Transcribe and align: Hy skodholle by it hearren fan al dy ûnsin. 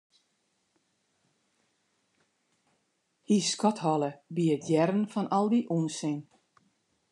Hy 3.27 3.37
skodholle 3.51 4.11
by 4.35 4.43
it 4.55 4.63
hearren 4.69 5.03
fan 5.11 5.27
al 5.37 5.47
dy 5.51 5.59
ûnsin. 5.77 6.19